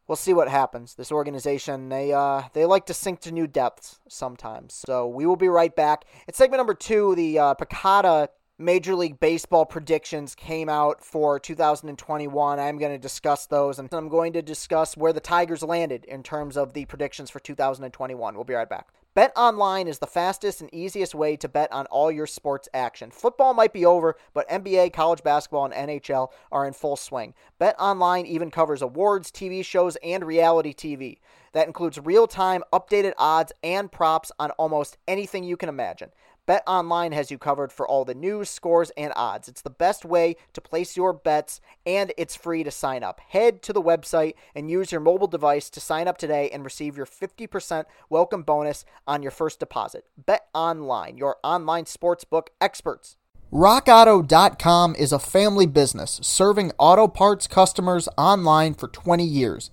we'll 0.07 0.17
see 0.17 0.33
what 0.33 0.49
happens. 0.49 0.95
This 0.95 1.13
organization, 1.13 1.89
they 1.89 2.13
uh, 2.13 2.43
they 2.53 2.65
like 2.65 2.87
to 2.87 2.95
sink 2.95 3.21
to 3.21 3.33
new 3.33 3.47
depths 3.47 4.01
sometimes. 4.09 4.75
So 4.87 5.07
we 5.07 5.27
will 5.27 5.37
be 5.37 5.49
right 5.49 5.75
back. 5.75 6.05
It's 6.27 6.39
segment 6.39 6.59
number 6.59 6.75
two, 6.75 7.15
the 7.15 7.39
uh, 7.39 7.55
PECOTA 7.55 8.29
Major 8.59 8.95
League 8.95 9.21
Baseball 9.21 9.67
predictions 9.67 10.35
came 10.35 10.71
out 10.71 11.05
for 11.05 11.39
2021. 11.39 12.59
I'm 12.59 12.79
going 12.79 12.91
to 12.93 12.97
discuss 12.97 13.45
those, 13.45 13.79
and 13.79 13.93
I'm 13.93 14.09
going 14.09 14.33
to 14.33 14.41
discuss 14.41 14.97
where 14.97 15.13
the 15.13 15.21
Tigers 15.21 15.63
landed 15.63 16.07
in 16.07 16.23
terms 16.23 16.57
of 16.57 16.73
the 16.73 16.87
predictions 16.87 17.29
for 17.29 17.39
2021. 17.39 18.35
We'll 18.35 18.45
be 18.45 18.55
right 18.55 18.67
back. 18.67 18.89
Bet 19.13 19.33
online 19.37 19.89
is 19.89 19.99
the 19.99 20.07
fastest 20.07 20.63
and 20.63 20.73
easiest 20.75 21.15
way 21.15 21.37
to 21.37 21.49
bet 21.49 21.71
on 21.71 21.85
all 21.87 22.11
your 22.11 22.27
sports 22.27 22.67
action. 22.73 23.11
Football 23.11 23.53
might 23.53 23.75
be 23.75 23.85
over, 23.85 24.17
but 24.33 24.49
NBA, 24.49 24.95
college 24.95 25.23
basketball, 25.23 25.67
and 25.67 25.75
NHL 25.75 26.29
are 26.51 26.67
in 26.67 26.73
full 26.73 26.97
swing. 26.97 27.35
Bet 27.59 27.77
online 27.79 28.25
even 28.25 28.51
covers 28.51 28.81
awards, 28.81 29.31
TV 29.31 29.63
shows, 29.63 29.97
and 30.03 30.25
reality 30.25 30.73
TV. 30.73 31.19
That 31.53 31.67
includes 31.67 31.99
real 31.99 32.27
time, 32.27 32.63
updated 32.73 33.13
odds 33.19 33.53
and 33.63 33.93
props 33.93 34.33
on 34.39 34.51
almost 34.53 34.97
anything 35.09 35.45
you 35.45 35.59
can 35.59 35.69
imagine. 35.69 36.11
Bet 36.47 36.63
Online 36.69 37.11
has 37.11 37.29
you 37.29 37.39
covered 37.39 37.73
for 37.73 37.89
all 37.89 38.05
the 38.05 38.15
news, 38.15 38.49
scores, 38.49 38.93
and 38.97 39.13
odds. 39.17 39.49
It's 39.49 39.63
the 39.63 39.69
best 39.69 40.05
way 40.05 40.37
to 40.53 40.61
place 40.61 40.97
your 40.97 41.13
bets, 41.13 41.61
and 41.85 42.13
it's 42.17 42.37
free 42.37 42.63
to 42.63 42.71
sign 42.71 43.03
up. 43.03 43.19
Head 43.19 43.63
to 43.63 43.73
the 43.73 43.83
website 43.83 44.35
and 44.55 44.71
use 44.71 44.93
your 44.93 45.01
mobile 45.01 45.27
device 45.27 45.69
to 45.71 45.81
sign 45.81 46.07
up 46.07 46.19
today 46.19 46.49
and 46.51 46.63
receive 46.63 46.97
your 46.97 47.05
50% 47.05 47.87
welcome 48.09 48.45
bonus 48.45 48.85
on 49.09 49.23
your 49.23 49.33
first 49.33 49.59
deposit. 49.59 50.05
Bet 50.17 50.47
Online, 50.55 51.19
your 51.19 51.39
online 51.43 51.85
sportsbook 51.85 52.47
experts. 52.61 53.17
RockAuto.com 53.53 54.95
is 54.95 55.13
a 55.13 55.19
family 55.19 55.67
business 55.67 56.21
serving 56.23 56.71
auto 56.79 57.09
parts 57.09 57.49
customers 57.49 58.09
online 58.17 58.75
for 58.75 58.87
20 58.87 59.25
years. 59.25 59.73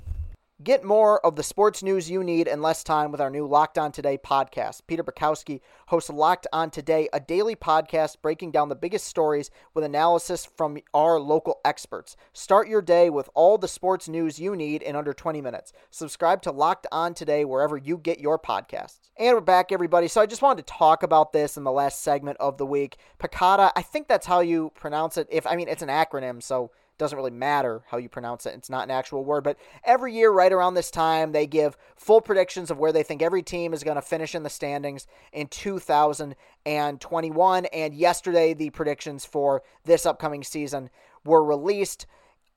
Get 0.63 0.83
more 0.83 1.25
of 1.25 1.37
the 1.37 1.43
sports 1.43 1.81
news 1.81 2.11
you 2.11 2.23
need 2.23 2.47
in 2.47 2.61
less 2.61 2.83
time 2.83 3.11
with 3.11 3.21
our 3.21 3.29
new 3.31 3.47
Locked 3.47 3.79
On 3.79 3.91
Today 3.91 4.17
podcast. 4.17 4.81
Peter 4.85 5.03
Bukowski 5.03 5.61
hosts 5.87 6.09
Locked 6.09 6.45
On 6.53 6.69
Today, 6.69 7.07
a 7.13 7.19
daily 7.19 7.55
podcast 7.55 8.21
breaking 8.21 8.51
down 8.51 8.69
the 8.69 8.75
biggest 8.75 9.07
stories 9.07 9.49
with 9.73 9.83
analysis 9.83 10.45
from 10.45 10.77
our 10.93 11.19
local 11.19 11.61
experts. 11.65 12.15
Start 12.33 12.67
your 12.67 12.81
day 12.81 13.09
with 13.09 13.29
all 13.33 13.57
the 13.57 13.67
sports 13.67 14.07
news 14.07 14.39
you 14.39 14.55
need 14.55 14.83
in 14.83 14.95
under 14.95 15.13
20 15.13 15.41
minutes. 15.41 15.73
Subscribe 15.89 16.43
to 16.43 16.51
Locked 16.51 16.85
On 16.91 17.15
Today 17.15 17.43
wherever 17.43 17.77
you 17.77 17.97
get 17.97 18.19
your 18.19 18.37
podcasts. 18.37 19.09
And 19.17 19.33
we're 19.33 19.41
back, 19.41 19.71
everybody. 19.71 20.09
So 20.09 20.21
I 20.21 20.27
just 20.27 20.43
wanted 20.43 20.67
to 20.67 20.73
talk 20.73 21.01
about 21.01 21.33
this 21.33 21.57
in 21.57 21.63
the 21.63 21.71
last 21.71 22.03
segment 22.03 22.37
of 22.39 22.57
the 22.57 22.67
week. 22.67 22.97
PECOTA, 23.19 23.71
I 23.75 23.81
think 23.81 24.07
that's 24.07 24.27
how 24.27 24.41
you 24.41 24.71
pronounce 24.75 25.17
it. 25.17 25.27
If 25.31 25.47
I 25.47 25.55
mean, 25.55 25.69
it's 25.69 25.81
an 25.81 25.89
acronym, 25.89 26.43
so 26.43 26.71
doesn't 27.01 27.17
really 27.17 27.31
matter 27.31 27.81
how 27.87 27.97
you 27.97 28.07
pronounce 28.07 28.45
it. 28.45 28.53
It's 28.53 28.69
not 28.69 28.83
an 28.83 28.91
actual 28.91 29.25
word, 29.25 29.43
but 29.43 29.57
every 29.83 30.13
year, 30.13 30.29
right 30.29 30.53
around 30.53 30.75
this 30.75 30.91
time, 30.91 31.31
they 31.31 31.47
give 31.47 31.75
full 31.95 32.21
predictions 32.21 32.69
of 32.69 32.77
where 32.77 32.91
they 32.91 33.01
think 33.01 33.23
every 33.23 33.41
team 33.41 33.73
is 33.73 33.83
going 33.83 33.95
to 33.95 34.03
finish 34.03 34.35
in 34.35 34.43
the 34.43 34.51
standings 34.51 35.07
in 35.33 35.47
2021. 35.47 37.65
And 37.65 37.95
yesterday, 37.95 38.53
the 38.53 38.69
predictions 38.69 39.25
for 39.25 39.63
this 39.83 40.05
upcoming 40.05 40.43
season 40.43 40.91
were 41.25 41.43
released. 41.43 42.05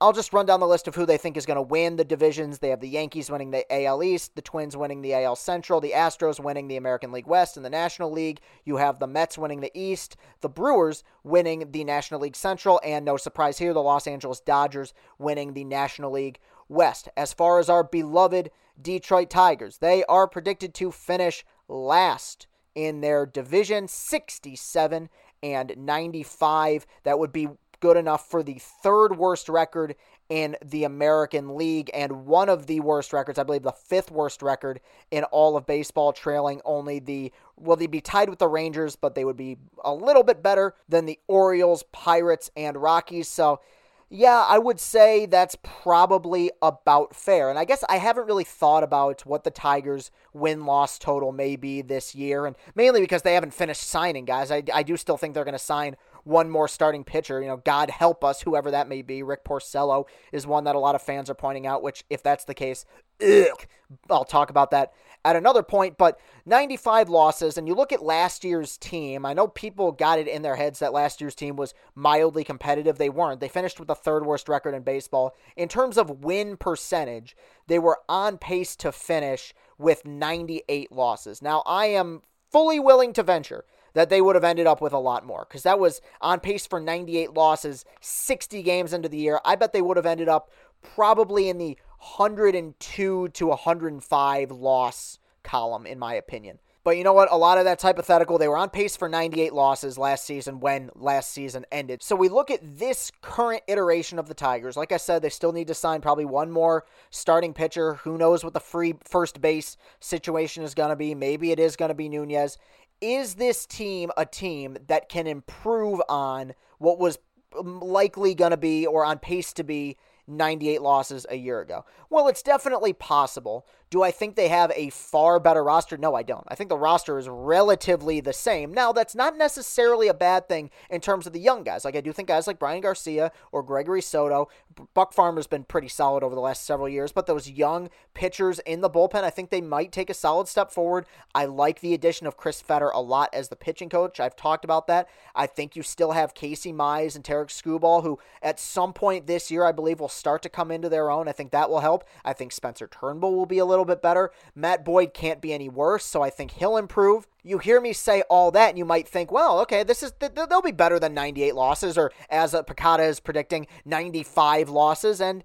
I'll 0.00 0.12
just 0.12 0.32
run 0.32 0.44
down 0.44 0.60
the 0.60 0.66
list 0.66 0.88
of 0.88 0.96
who 0.96 1.06
they 1.06 1.16
think 1.16 1.36
is 1.36 1.46
going 1.46 1.56
to 1.56 1.62
win 1.62 1.96
the 1.96 2.04
divisions. 2.04 2.58
They 2.58 2.70
have 2.70 2.80
the 2.80 2.88
Yankees 2.88 3.30
winning 3.30 3.52
the 3.52 3.64
AL 3.72 4.02
East, 4.02 4.34
the 4.34 4.42
Twins 4.42 4.76
winning 4.76 5.02
the 5.02 5.14
AL 5.14 5.36
Central, 5.36 5.80
the 5.80 5.92
Astros 5.92 6.40
winning 6.40 6.66
the 6.66 6.76
American 6.76 7.12
League 7.12 7.28
West 7.28 7.56
and 7.56 7.64
the 7.64 7.70
National 7.70 8.10
League. 8.10 8.40
You 8.64 8.76
have 8.76 8.98
the 8.98 9.06
Mets 9.06 9.38
winning 9.38 9.60
the 9.60 9.70
East, 9.72 10.16
the 10.40 10.48
Brewers 10.48 11.04
winning 11.22 11.70
the 11.70 11.84
National 11.84 12.20
League 12.20 12.36
Central, 12.36 12.80
and 12.84 13.04
no 13.04 13.16
surprise 13.16 13.58
here, 13.58 13.72
the 13.72 13.82
Los 13.82 14.06
Angeles 14.08 14.40
Dodgers 14.40 14.94
winning 15.18 15.54
the 15.54 15.64
National 15.64 16.10
League 16.10 16.40
West. 16.68 17.08
As 17.16 17.32
far 17.32 17.60
as 17.60 17.68
our 17.68 17.84
beloved 17.84 18.50
Detroit 18.80 19.30
Tigers, 19.30 19.78
they 19.78 20.04
are 20.04 20.26
predicted 20.26 20.74
to 20.74 20.90
finish 20.90 21.44
last 21.68 22.48
in 22.74 23.00
their 23.00 23.24
division 23.24 23.86
67 23.86 25.08
and 25.42 25.74
95. 25.76 26.86
That 27.04 27.18
would 27.18 27.32
be 27.32 27.48
good 27.81 27.97
enough 27.97 28.28
for 28.28 28.43
the 28.43 28.61
third 28.83 29.16
worst 29.16 29.49
record 29.49 29.95
in 30.28 30.57
the 30.64 30.85
American 30.85 31.57
League 31.57 31.90
and 31.93 32.26
one 32.26 32.49
of 32.49 32.66
the 32.66 32.81
worst 32.81 33.12
records, 33.12 33.38
I 33.38 33.43
believe 33.43 33.62
the 33.62 33.73
fifth 33.73 34.11
worst 34.11 34.43
record 34.43 34.81
in 35.11 35.25
all 35.25 35.57
of 35.57 35.66
baseball, 35.66 36.12
trailing 36.12 36.61
only 36.64 36.99
the, 36.99 37.33
well, 37.57 37.76
they'd 37.76 37.90
be 37.90 38.00
tied 38.00 38.31
with 38.31 38.38
the 38.38 38.49
Rangers, 38.49 38.97
but 38.97 39.14
they 39.14 39.25
would 39.25 39.37
be 39.37 39.59
a 39.85 39.93
little 39.93 40.23
bit 40.23 40.43
better 40.43 40.75
than 40.88 41.04
the 41.04 41.19
Orioles, 41.28 41.85
Pirates, 41.93 42.50
and 42.57 42.76
Rockies. 42.76 43.28
So, 43.28 43.61
yeah, 44.09 44.45
I 44.49 44.59
would 44.59 44.78
say 44.78 45.26
that's 45.26 45.57
probably 45.62 46.50
about 46.62 47.16
fair. 47.16 47.50
And 47.50 47.59
I 47.59 47.64
guess 47.64 47.83
I 47.88 47.97
haven't 47.97 48.26
really 48.26 48.45
thought 48.45 48.85
about 48.85 49.26
what 49.26 49.45
the 49.45 49.50
Tigers' 49.50 50.11
win 50.33 50.66
loss 50.66 50.99
total 50.99 51.33
may 51.33 51.57
be 51.57 51.83
this 51.83 52.14
year, 52.14 52.47
and 52.47 52.54
mainly 52.75 53.00
because 53.00 53.23
they 53.23 53.35
haven't 53.35 53.54
finished 53.54 53.83
signing 53.83 54.25
guys. 54.25 54.50
I, 54.50 54.62
I 54.73 54.85
do 54.85 54.97
still 54.97 55.16
think 55.16 55.35
they're 55.35 55.45
going 55.45 55.52
to 55.52 55.59
sign 55.59 55.97
one 56.25 56.50
more 56.50 56.69
starting 56.69 57.04
pitcher. 57.04 57.40
You 57.40 57.49
know, 57.49 57.57
God 57.59 57.90
help 57.90 58.25
us, 58.25 58.43
whoever 58.43 58.71
that 58.71 58.88
may 58.88 59.02
be. 59.02 59.23
Rick 59.23 59.45
Porcello 59.45 60.07
is 60.33 60.47
one 60.47 60.64
that 60.64 60.75
a 60.75 60.81
lot 60.81 60.95
of 60.95 61.02
fans 61.02 61.31
are 61.31 61.35
pointing 61.35 61.66
out, 61.66 61.83
which, 61.83 62.04
if 62.11 62.23
that's 62.23 62.45
the 62.45 62.54
case, 62.54 62.85
ugh, 63.23 63.66
I'll 64.11 64.25
talk 64.25 64.50
about 64.50 64.71
that 64.73 64.93
at 65.25 65.37
another 65.37 65.62
point. 65.62 65.97
But 65.97 66.19
95 66.47 67.09
losses, 67.09 67.57
and 67.57 67.69
you 67.69 67.75
look 67.75 67.93
at 67.93 68.02
last 68.02 68.45
year's 68.45 68.76
team, 68.76 69.25
I 69.25 69.35
know 69.35 69.49
people 69.49 69.93
got 69.93 70.19
it 70.19 70.28
in 70.28 70.43
their 70.43 70.57
heads 70.57 70.78
that 70.78 70.93
last 70.93 71.21
year's 71.21 71.35
team 71.35 71.57
was 71.57 71.75
mildly 71.95 72.45
competitive. 72.45 72.99
They 72.99 73.11
weren't. 73.11 73.40
They 73.40 73.49
finished 73.49 73.78
with 73.78 73.88
the 73.88 73.95
third 73.95 74.26
worst 74.26 74.49
record 74.49 74.75
in 74.75 74.83
baseball. 74.83 75.35
In 75.57 75.69
terms 75.69 75.97
of 75.97 76.25
win 76.25 76.57
percentage, 76.57 77.37
they 77.66 77.78
were 77.78 78.00
on 78.09 78.38
pace 78.38 78.76
to 78.76 78.93
finish 78.93 79.54
with 79.78 80.04
98 80.04 80.93
losses. 80.93 81.43
Now, 81.43 81.62
I 81.66 81.87
am 81.87 82.23
fully 82.50 82.78
willing 82.78 83.12
to 83.14 83.23
venture 83.23 83.64
that 83.94 84.10
they 84.10 84.20
would 84.20 84.36
have 84.36 84.44
ended 84.44 84.66
up 84.66 84.80
with 84.80 84.92
a 84.92 84.98
lot 84.98 85.24
more 85.24 85.46
because 85.48 85.62
that 85.62 85.78
was 85.78 86.00
on 86.20 86.40
pace 86.40 86.66
for 86.66 86.80
98 86.80 87.32
losses, 87.32 87.84
60 88.00 88.62
games 88.62 88.92
into 88.92 89.08
the 89.08 89.16
year. 89.16 89.40
I 89.44 89.56
bet 89.56 89.72
they 89.72 89.82
would 89.82 89.96
have 89.96 90.06
ended 90.06 90.28
up 90.28 90.50
probably 90.82 91.48
in 91.48 91.58
the 91.58 91.78
102 92.16 93.28
to 93.28 93.46
105 93.46 94.50
loss 94.50 95.18
column, 95.42 95.86
in 95.86 95.98
my 95.98 96.14
opinion. 96.14 96.58
But 96.85 96.99
you 96.99 97.05
know 97.05 97.14
what? 97.14 97.33
A 97.33 97.37
lot 97.37 97.59
of 97.59 97.64
that's 97.64 97.83
hypothetical. 97.83 98.37
They 98.37 98.47
were 98.47 98.59
on 98.59 98.69
pace 98.71 98.97
for 98.97 99.09
98 99.09 99.55
losses 99.55 99.97
last 99.97 100.25
season 100.25 100.61
when 100.61 100.91
last 100.95 101.33
season 101.33 101.64
ended. 101.73 102.03
So 102.03 102.14
we 102.14 102.29
look 102.29 102.50
at 102.50 102.61
this 102.62 103.11
current 103.23 103.62
iteration 103.67 104.19
of 104.19 104.29
the 104.29 104.35
Tigers. 104.35 104.76
Like 104.76 104.93
I 104.93 104.99
said, 104.99 105.23
they 105.23 105.31
still 105.31 105.53
need 105.53 105.69
to 105.69 105.75
sign 105.75 106.03
probably 106.03 106.26
one 106.26 106.50
more 106.50 106.85
starting 107.11 107.55
pitcher. 107.55 107.95
Who 107.95 108.19
knows 108.19 108.45
what 108.45 108.53
the 108.53 108.61
free 108.61 108.95
first 109.03 109.41
base 109.41 109.79
situation 109.99 110.62
is 110.62 110.75
going 110.75 110.91
to 110.91 110.97
be? 110.97 111.14
Maybe 111.14 111.50
it 111.50 111.59
is 111.59 111.75
going 111.75 111.88
to 111.88 111.95
be 111.95 112.09
Nunez 112.09 112.59
is 113.00 113.35
this 113.35 113.67
team 113.67 114.11
a 114.17 114.25
team 114.25 114.79
that 114.87 115.09
can 115.09 115.26
improve 115.26 116.00
on 116.09 116.55
what 116.79 116.99
was 116.99 117.19
likely 117.62 118.35
going 118.35 118.50
to 118.50 118.57
be 118.57 118.87
or 118.87 119.05
on 119.05 119.19
pace 119.19 119.53
to 119.53 119.62
be 119.62 119.97
98 120.26 120.81
losses 120.81 121.26
a 121.29 121.37
year 121.37 121.61
ago? 121.61 121.85
Well, 122.09 122.29
it's 122.29 122.43
definitely 122.43 122.93
possible. 122.95 123.67
Do 123.91 124.03
I 124.03 124.11
think 124.11 124.35
they 124.35 124.49
have 124.49 124.73
a 124.75 124.91
far 124.91 125.38
better 125.38 125.62
roster? 125.62 125.97
No, 125.97 126.14
I 126.14 126.23
don't. 126.23 126.45
I 126.49 126.57
think 126.57 126.69
the 126.69 126.76
roster 126.76 127.19
is 127.19 127.29
relatively 127.29 128.21
the 128.21 128.33
same. 128.33 128.73
Now, 128.73 128.93
that's 128.93 129.14
not 129.14 129.37
necessarily 129.37 130.09
a 130.09 130.14
bad 130.14 130.49
thing 130.49 130.71
in 130.91 131.00
terms 131.00 131.26
of 131.26 131.33
the 131.33 131.41
young 131.41 131.62
guys. 131.62 131.85
Like, 131.85 131.95
I 131.95 132.00
do 132.00 132.12
think 132.12 132.26
guys 132.26 132.47
like 132.47 132.59
Bryan 132.59 132.81
Garcia 132.81 133.31
or 133.53 133.62
Gregory 133.62 134.03
Soto, 134.03 134.49
Buck 134.95 135.12
Farmer's 135.12 135.47
been 135.47 135.62
pretty 135.62 135.88
solid 135.88 136.25
over 136.25 136.35
the 136.35 136.41
last 136.41 136.64
several 136.64 136.88
years, 136.88 137.12
but 137.12 137.26
those 137.26 137.49
young 137.49 137.88
pitchers 138.14 138.59
in 138.61 138.81
the 138.81 138.91
bullpen, 138.91 139.23
I 139.23 139.31
think 139.31 139.50
they 139.50 139.61
might 139.61 139.93
take 139.93 140.11
a 140.11 140.14
solid 140.14 140.49
step 140.49 140.73
forward. 140.73 141.07
I 141.35 141.45
like 141.45 141.81
the 141.81 141.95
addition 141.95 142.26
of 142.26 142.37
Chris 142.37 142.61
Fetter 142.61 142.91
a 142.91 143.00
lot 143.00 143.31
as 143.33 143.49
the 143.49 143.57
pitching 143.57 143.88
coach. 143.88 144.19
I've 144.19 144.35
talked 144.35 144.64
about 144.64 144.88
that. 144.88 145.09
I 145.37 145.47
think 145.47 145.76
you 145.76 145.83
still 145.83 146.12
have 146.12 146.35
Casey 146.35 146.73
Mize 146.73 147.14
and 147.14 147.25
Tarik 147.25 147.49
Skubal, 147.49 148.03
who 148.03 148.19
at 148.43 148.59
some 148.59 148.93
point 148.93 149.26
this 149.26 149.50
year, 149.50 149.64
I 149.64 149.73
believe, 149.73 150.00
will 150.00 150.09
start 150.09 150.43
to 150.43 150.49
come 150.49 150.71
into 150.71 150.88
their 150.88 151.11
own. 151.11 151.29
I 151.29 151.33
think 151.33 151.53
that 151.53 151.71
will 151.71 151.81
help. 151.81 152.05
I 152.25 152.33
think 152.33 152.50
Spencer 152.50 152.88
Turnbull 152.88 153.35
will 153.35 153.47
be 153.47 153.59
a 153.59 153.64
little 153.64 153.74
little 153.75 153.85
bit 153.85 154.02
better. 154.02 154.31
Matt 154.54 154.85
Boyd 154.85 155.14
can't 155.14 155.40
be 155.40 155.52
any 155.52 155.69
worse, 155.69 156.04
so 156.04 156.23
I 156.23 156.31
think 156.31 156.52
he'll 156.52 156.76
improve. 156.76 157.26
You 157.43 157.59
hear 157.59 157.81
me 157.81 157.93
say 157.93 158.23
all 158.31 158.50
that, 158.52 158.71
and 158.71 158.78
you 158.78 158.85
might 158.85 159.09
think, 159.09 159.31
well, 159.31 159.61
okay, 159.61 159.83
this 159.83 160.02
is 160.02 160.12
they'll 160.19 160.62
be 160.62 160.73
better 160.73 160.99
than 160.99 161.14
98 161.14 161.54
losses, 161.54 161.99
or 161.99 162.12
as 162.31 162.54
uh, 162.54 162.62
PECOTA 162.62 163.09
is 163.09 163.21
predicting, 163.21 163.66
95 163.85 164.69
losses, 164.69 165.21
and 165.21 165.45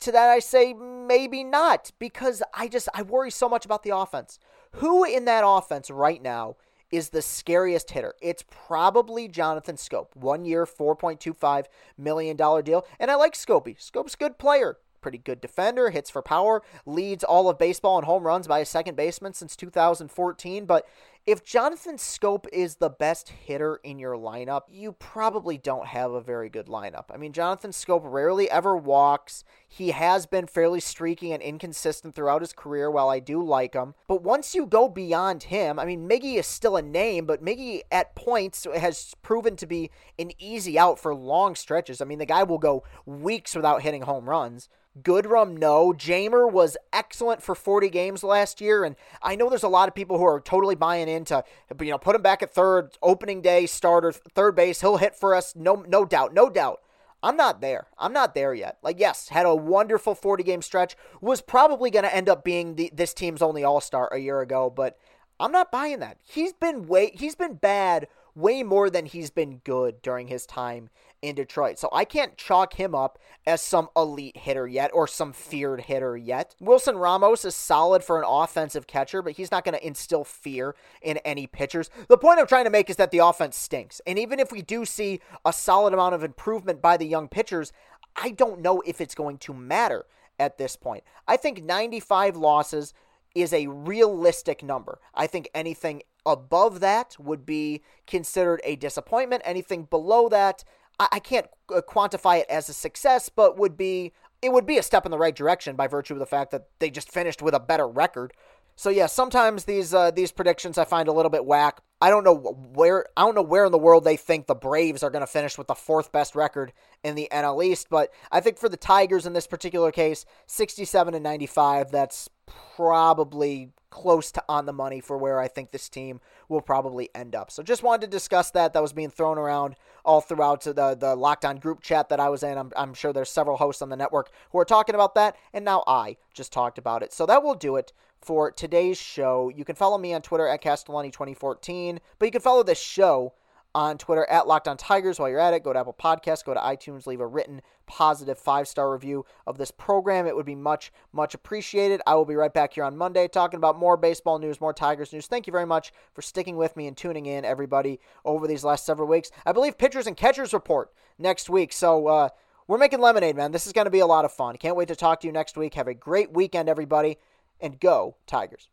to 0.00 0.12
that 0.12 0.28
I 0.28 0.38
say 0.38 0.72
maybe 0.72 1.42
not 1.42 1.92
because 1.98 2.42
I 2.54 2.68
just 2.68 2.88
I 2.94 3.02
worry 3.02 3.30
so 3.30 3.48
much 3.48 3.64
about 3.64 3.82
the 3.82 3.96
offense. 3.96 4.38
Who 4.72 5.04
in 5.04 5.24
that 5.24 5.44
offense 5.46 5.90
right 5.90 6.22
now 6.22 6.56
is 6.90 7.08
the 7.08 7.22
scariest 7.22 7.90
hitter? 7.90 8.14
It's 8.20 8.44
probably 8.48 9.26
Jonathan 9.28 9.76
Schoop. 9.76 10.14
One 10.14 10.44
year, 10.44 10.66
$4.25 10.66 11.64
million 11.96 12.36
deal. 12.36 12.86
And 13.00 13.10
I 13.10 13.14
like 13.14 13.34
Scopey. 13.34 13.78
Schoop's 13.78 14.14
a 14.14 14.18
good 14.18 14.38
player 14.38 14.76
pretty 15.06 15.18
good 15.18 15.40
defender, 15.40 15.90
hits 15.90 16.10
for 16.10 16.20
power, 16.20 16.64
leads 16.84 17.22
all 17.22 17.48
of 17.48 17.56
baseball 17.56 17.96
in 17.96 18.04
home 18.04 18.24
runs 18.24 18.48
by 18.48 18.58
a 18.58 18.64
second 18.64 18.96
baseman 18.96 19.32
since 19.32 19.54
2014. 19.54 20.66
But 20.66 20.84
if 21.26 21.42
Jonathan 21.42 21.96
Schoop 21.96 22.46
is 22.52 22.76
the 22.76 22.88
best 22.88 23.30
hitter 23.30 23.80
in 23.82 23.98
your 23.98 24.14
lineup, 24.14 24.62
you 24.70 24.92
probably 24.92 25.58
don't 25.58 25.88
have 25.88 26.12
a 26.12 26.20
very 26.20 26.48
good 26.48 26.66
lineup. 26.66 27.06
I 27.12 27.16
mean, 27.16 27.32
Jonathan 27.32 27.72
Schoop 27.72 28.02
rarely 28.04 28.48
ever 28.48 28.76
walks. 28.76 29.42
He 29.66 29.90
has 29.90 30.24
been 30.24 30.46
fairly 30.46 30.78
streaky 30.78 31.32
and 31.32 31.42
inconsistent 31.42 32.14
throughout 32.14 32.42
his 32.42 32.52
career, 32.52 32.88
while 32.92 33.08
I 33.08 33.18
do 33.18 33.44
like 33.44 33.74
him. 33.74 33.94
But 34.06 34.22
once 34.22 34.54
you 34.54 34.66
go 34.66 34.88
beyond 34.88 35.44
him, 35.44 35.80
I 35.80 35.84
mean, 35.84 36.08
Miggy 36.08 36.36
is 36.36 36.46
still 36.46 36.76
a 36.76 36.82
name, 36.82 37.26
but 37.26 37.44
Miggy 37.44 37.80
at 37.90 38.14
points 38.14 38.64
has 38.76 39.12
proven 39.22 39.56
to 39.56 39.66
be 39.66 39.90
an 40.20 40.30
easy 40.38 40.78
out 40.78 41.00
for 41.00 41.12
long 41.12 41.56
stretches. 41.56 42.00
I 42.00 42.04
mean, 42.04 42.20
the 42.20 42.26
guy 42.26 42.44
will 42.44 42.58
go 42.58 42.84
weeks 43.04 43.56
without 43.56 43.82
hitting 43.82 44.02
home 44.02 44.30
runs. 44.30 44.68
Goodrum, 45.02 45.58
no. 45.58 45.92
Jeimer 45.92 46.50
was 46.50 46.76
excellent 46.92 47.42
for 47.42 47.54
40 47.54 47.90
games 47.90 48.24
last 48.24 48.60
year, 48.60 48.82
and 48.84 48.96
I 49.22 49.36
know 49.36 49.50
there's 49.50 49.62
a 49.62 49.68
lot 49.68 49.88
of 49.88 49.94
people 49.94 50.16
who 50.16 50.24
are 50.24 50.40
totally 50.40 50.74
buying 50.74 51.08
into, 51.16 51.42
you 51.80 51.90
know, 51.90 51.98
put 51.98 52.14
him 52.14 52.22
back 52.22 52.42
at 52.42 52.54
third, 52.54 52.96
opening 53.02 53.42
day 53.42 53.66
starter, 53.66 54.12
third 54.12 54.54
base. 54.54 54.80
He'll 54.80 54.98
hit 54.98 55.16
for 55.16 55.34
us, 55.34 55.56
no, 55.56 55.84
no 55.88 56.04
doubt, 56.04 56.32
no 56.32 56.48
doubt. 56.48 56.80
I'm 57.22 57.36
not 57.36 57.60
there. 57.60 57.88
I'm 57.98 58.12
not 58.12 58.34
there 58.34 58.54
yet. 58.54 58.78
Like, 58.82 59.00
yes, 59.00 59.30
had 59.30 59.46
a 59.46 59.54
wonderful 59.54 60.14
40 60.14 60.44
game 60.44 60.62
stretch. 60.62 60.96
Was 61.20 61.40
probably 61.40 61.90
going 61.90 62.04
to 62.04 62.14
end 62.14 62.28
up 62.28 62.44
being 62.44 62.76
the, 62.76 62.90
this 62.94 63.14
team's 63.14 63.42
only 63.42 63.64
All 63.64 63.80
Star 63.80 64.08
a 64.12 64.18
year 64.18 64.40
ago, 64.40 64.70
but 64.70 64.98
I'm 65.40 65.52
not 65.52 65.72
buying 65.72 65.98
that. 66.00 66.18
He's 66.24 66.52
been 66.52 66.86
way 66.86 67.10
he's 67.14 67.34
been 67.34 67.54
bad 67.54 68.06
way 68.34 68.62
more 68.62 68.90
than 68.90 69.06
he's 69.06 69.30
been 69.30 69.60
good 69.64 70.02
during 70.02 70.28
his 70.28 70.46
time 70.46 70.90
in 71.26 71.34
Detroit. 71.34 71.78
So 71.78 71.88
I 71.92 72.04
can't 72.04 72.36
chalk 72.36 72.74
him 72.74 72.94
up 72.94 73.18
as 73.46 73.60
some 73.60 73.88
elite 73.96 74.36
hitter 74.36 74.66
yet 74.66 74.90
or 74.94 75.06
some 75.06 75.32
feared 75.32 75.82
hitter 75.82 76.16
yet. 76.16 76.54
Wilson 76.60 76.96
Ramos 76.96 77.44
is 77.44 77.54
solid 77.54 78.04
for 78.04 78.18
an 78.18 78.24
offensive 78.26 78.86
catcher, 78.86 79.22
but 79.22 79.32
he's 79.32 79.50
not 79.50 79.64
going 79.64 79.76
to 79.76 79.86
instill 79.86 80.24
fear 80.24 80.76
in 81.02 81.18
any 81.18 81.46
pitchers. 81.46 81.90
The 82.08 82.16
point 82.16 82.38
I'm 82.38 82.46
trying 82.46 82.64
to 82.64 82.70
make 82.70 82.88
is 82.88 82.96
that 82.96 83.10
the 83.10 83.18
offense 83.18 83.56
stinks. 83.56 84.00
And 84.06 84.18
even 84.18 84.38
if 84.38 84.52
we 84.52 84.62
do 84.62 84.84
see 84.84 85.20
a 85.44 85.52
solid 85.52 85.92
amount 85.92 86.14
of 86.14 86.22
improvement 86.22 86.80
by 86.80 86.96
the 86.96 87.06
young 87.06 87.28
pitchers, 87.28 87.72
I 88.14 88.30
don't 88.30 88.60
know 88.60 88.82
if 88.86 89.00
it's 89.00 89.14
going 89.14 89.38
to 89.38 89.52
matter 89.52 90.06
at 90.38 90.58
this 90.58 90.76
point. 90.76 91.02
I 91.26 91.36
think 91.36 91.62
95 91.62 92.36
losses 92.36 92.94
is 93.34 93.52
a 93.52 93.66
realistic 93.66 94.62
number. 94.62 94.98
I 95.14 95.26
think 95.26 95.50
anything 95.54 96.02
above 96.24 96.80
that 96.80 97.16
would 97.18 97.46
be 97.46 97.82
considered 98.06 98.60
a 98.64 98.76
disappointment. 98.76 99.42
Anything 99.44 99.84
below 99.84 100.28
that, 100.30 100.64
I, 100.98 101.08
I 101.12 101.18
can't 101.18 101.46
uh, 101.74 101.80
quantify 101.80 102.40
it 102.40 102.46
as 102.48 102.68
a 102.68 102.72
success, 102.72 103.28
but 103.28 103.58
would 103.58 103.76
be 103.76 104.12
it 104.42 104.52
would 104.52 104.66
be 104.66 104.78
a 104.78 104.82
step 104.82 105.04
in 105.04 105.10
the 105.10 105.18
right 105.18 105.34
direction 105.34 105.76
by 105.76 105.86
virtue 105.86 106.14
of 106.14 106.20
the 106.20 106.26
fact 106.26 106.50
that 106.50 106.68
they 106.78 106.90
just 106.90 107.10
finished 107.10 107.42
with 107.42 107.54
a 107.54 107.60
better 107.60 107.88
record. 107.88 108.32
So 108.76 108.90
yeah, 108.90 109.06
sometimes 109.06 109.64
these 109.64 109.94
uh, 109.94 110.10
these 110.10 110.32
predictions 110.32 110.76
I 110.76 110.84
find 110.84 111.08
a 111.08 111.12
little 111.12 111.30
bit 111.30 111.46
whack. 111.46 111.80
I 112.00 112.10
don't 112.10 112.24
know 112.24 112.34
where 112.34 113.06
I 113.16 113.22
don't 113.22 113.34
know 113.34 113.42
where 113.42 113.64
in 113.64 113.72
the 113.72 113.78
world 113.78 114.04
they 114.04 114.18
think 114.18 114.46
the 114.46 114.54
Braves 114.54 115.02
are 115.02 115.08
going 115.10 115.22
to 115.22 115.26
finish 115.26 115.56
with 115.56 115.66
the 115.66 115.74
fourth 115.74 116.12
best 116.12 116.34
record 116.34 116.74
in 117.02 117.14
the 117.14 117.28
NL 117.32 117.64
East, 117.64 117.88
but 117.88 118.10
I 118.30 118.40
think 118.40 118.58
for 118.58 118.68
the 118.68 118.76
Tigers 118.76 119.24
in 119.24 119.32
this 119.32 119.46
particular 119.46 119.90
case, 119.90 120.26
67 120.46 121.14
and 121.14 121.24
95, 121.24 121.90
that's 121.90 122.28
probably 122.76 123.70
close 123.90 124.30
to 124.30 124.44
on 124.48 124.66
the 124.66 124.72
money 124.72 125.00
for 125.00 125.16
where 125.16 125.40
I 125.40 125.48
think 125.48 125.70
this 125.70 125.88
team 125.88 126.20
will 126.48 126.60
probably 126.60 127.08
end 127.14 127.34
up. 127.34 127.50
So 127.50 127.62
just 127.62 127.82
wanted 127.82 128.02
to 128.02 128.06
discuss 128.08 128.50
that. 128.50 128.72
That 128.72 128.82
was 128.82 128.92
being 128.92 129.10
thrown 129.10 129.38
around 129.38 129.76
all 130.04 130.20
throughout 130.20 130.62
the 130.62 130.94
the 130.94 131.16
Locked 131.16 131.44
On 131.44 131.56
group 131.56 131.80
chat 131.80 132.08
that 132.10 132.20
I 132.20 132.28
was 132.28 132.42
in. 132.42 132.58
I'm, 132.58 132.72
I'm 132.76 132.94
sure 132.94 133.12
there's 133.12 133.30
several 133.30 133.56
hosts 133.56 133.82
on 133.82 133.88
the 133.88 133.96
network 133.96 134.30
who 134.50 134.58
are 134.58 134.64
talking 134.64 134.94
about 134.94 135.14
that, 135.14 135.36
and 135.52 135.64
now 135.64 135.82
I 135.86 136.16
just 136.34 136.52
talked 136.52 136.78
about 136.78 137.02
it. 137.02 137.12
So 137.12 137.26
that 137.26 137.42
will 137.42 137.54
do 137.54 137.76
it 137.76 137.92
for 138.20 138.50
today's 138.50 138.98
show. 138.98 139.50
You 139.54 139.64
can 139.64 139.76
follow 139.76 139.98
me 139.98 140.12
on 140.12 140.22
Twitter 140.22 140.46
at 140.46 140.62
Castellani2014, 140.62 141.98
but 142.18 142.26
you 142.26 142.32
can 142.32 142.40
follow 142.40 142.62
this 142.62 142.80
show 142.80 143.32
on 143.76 143.98
Twitter 143.98 144.24
at 144.30 144.46
Locked 144.48 144.68
On 144.68 144.76
Tigers. 144.76 145.18
While 145.18 145.28
you're 145.28 145.38
at 145.38 145.52
it, 145.52 145.62
go 145.62 145.72
to 145.72 145.78
Apple 145.78 145.92
Podcasts, 145.98 146.42
go 146.42 146.54
to 146.54 146.60
iTunes, 146.60 147.06
leave 147.06 147.20
a 147.20 147.26
written 147.26 147.60
positive 147.86 148.38
five 148.38 148.66
star 148.66 148.90
review 148.90 149.26
of 149.46 149.58
this 149.58 149.70
program. 149.70 150.26
It 150.26 150.34
would 150.34 150.46
be 150.46 150.54
much, 150.54 150.92
much 151.12 151.34
appreciated. 151.34 152.00
I 152.06 152.14
will 152.14 152.24
be 152.24 152.34
right 152.34 152.52
back 152.52 152.72
here 152.72 152.84
on 152.84 152.96
Monday 152.96 153.28
talking 153.28 153.58
about 153.58 153.78
more 153.78 153.98
baseball 153.98 154.38
news, 154.38 154.60
more 154.60 154.72
Tigers 154.72 155.12
news. 155.12 155.26
Thank 155.26 155.46
you 155.46 155.52
very 155.52 155.66
much 155.66 155.92
for 156.14 156.22
sticking 156.22 156.56
with 156.56 156.76
me 156.76 156.86
and 156.86 156.96
tuning 156.96 157.26
in, 157.26 157.44
everybody, 157.44 158.00
over 158.24 158.46
these 158.46 158.64
last 158.64 158.86
several 158.86 159.08
weeks. 159.08 159.30
I 159.44 159.52
believe 159.52 159.76
pitchers 159.76 160.06
and 160.06 160.16
catchers 160.16 160.54
report 160.54 160.90
next 161.18 161.50
week. 161.50 161.72
So, 161.72 162.06
uh, 162.06 162.28
we're 162.68 162.78
making 162.78 163.00
lemonade, 163.00 163.36
man. 163.36 163.52
This 163.52 163.68
is 163.68 163.72
going 163.72 163.84
to 163.84 163.92
be 163.92 164.00
a 164.00 164.06
lot 164.06 164.24
of 164.24 164.32
fun. 164.32 164.56
Can't 164.56 164.74
wait 164.74 164.88
to 164.88 164.96
talk 164.96 165.20
to 165.20 165.28
you 165.28 165.32
next 165.32 165.56
week. 165.56 165.74
Have 165.74 165.86
a 165.86 165.94
great 165.94 166.32
weekend, 166.32 166.68
everybody 166.68 167.18
and 167.60 167.80
go 167.80 168.16
Tigers. 168.26 168.68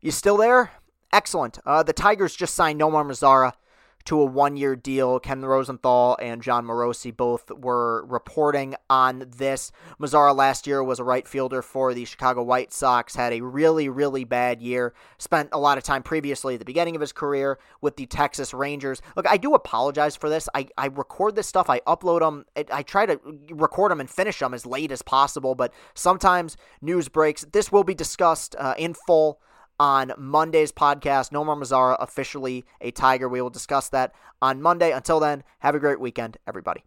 You 0.00 0.10
still 0.10 0.36
there? 0.36 0.70
Excellent. 1.12 1.58
Uh, 1.66 1.82
the 1.82 1.92
Tigers 1.92 2.34
just 2.34 2.54
signed 2.54 2.80
Nomar 2.80 3.04
Mazara 3.04 3.52
to 4.10 4.20
a 4.20 4.24
one 4.24 4.56
year 4.56 4.74
deal. 4.74 5.20
Ken 5.20 5.40
Rosenthal 5.40 6.18
and 6.20 6.42
Jon 6.42 6.66
Morosi 6.66 7.16
both 7.16 7.48
were 7.52 8.04
reporting 8.06 8.74
on 8.90 9.24
this. 9.36 9.70
Mazara 10.00 10.34
last 10.34 10.66
year 10.66 10.82
was 10.82 10.98
a 10.98 11.04
right 11.04 11.28
fielder 11.28 11.62
for 11.62 11.94
the 11.94 12.04
Chicago 12.04 12.42
White 12.42 12.72
Sox, 12.72 13.14
had 13.14 13.32
a 13.32 13.40
really, 13.40 13.88
really 13.88 14.24
bad 14.24 14.60
year. 14.60 14.94
Spent 15.18 15.50
a 15.52 15.60
lot 15.60 15.78
of 15.78 15.84
time 15.84 16.02
previously 16.02 16.54
at 16.54 16.58
the 16.58 16.64
beginning 16.64 16.96
of 16.96 17.00
his 17.00 17.12
career 17.12 17.60
with 17.80 17.94
the 17.94 18.06
Texas 18.06 18.52
Rangers. 18.52 19.00
Look, 19.14 19.28
I 19.28 19.36
do 19.36 19.54
apologize 19.54 20.16
for 20.16 20.28
this. 20.28 20.48
I, 20.56 20.66
I 20.76 20.86
record 20.86 21.36
this 21.36 21.46
stuff, 21.46 21.70
I 21.70 21.78
upload 21.86 22.18
them, 22.18 22.46
I 22.72 22.82
try 22.82 23.06
to 23.06 23.20
record 23.52 23.92
them 23.92 24.00
and 24.00 24.10
finish 24.10 24.40
them 24.40 24.54
as 24.54 24.66
late 24.66 24.90
as 24.90 25.02
possible, 25.02 25.54
but 25.54 25.72
sometimes 25.94 26.56
news 26.82 27.08
breaks. 27.08 27.46
This 27.52 27.70
will 27.70 27.84
be 27.84 27.94
discussed 27.94 28.56
uh, 28.58 28.74
in 28.76 28.92
full 28.92 29.40
on 29.80 30.12
Monday's 30.18 30.70
podcast. 30.70 31.32
Nomar 31.32 31.58
Mazara 31.58 31.96
officially 31.98 32.66
a 32.82 32.90
Tiger. 32.90 33.28
We 33.28 33.40
will 33.40 33.50
discuss 33.50 33.88
that 33.88 34.12
on 34.42 34.60
Monday. 34.60 34.92
Until 34.92 35.18
then, 35.18 35.42
have 35.60 35.74
a 35.74 35.80
great 35.80 35.98
weekend, 35.98 36.36
everybody. 36.46 36.84